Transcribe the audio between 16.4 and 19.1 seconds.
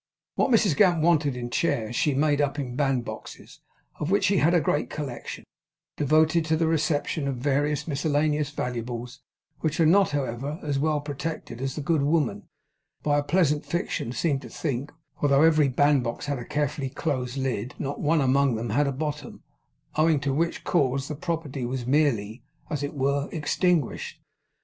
carefully closed lid, not one among them had a